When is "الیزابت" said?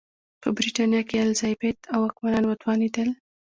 1.23-1.77